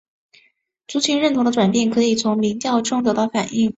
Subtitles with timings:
[0.87, 3.69] 族群认同的转变可以从民调中得到反映。